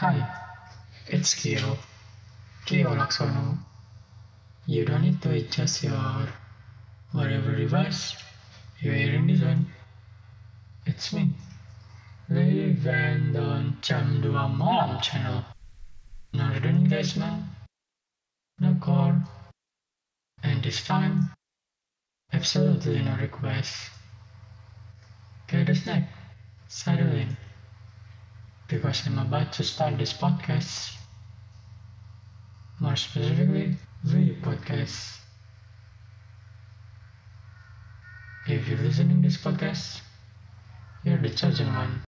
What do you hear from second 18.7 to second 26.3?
call, and this time, absolutely no request. Get a snack,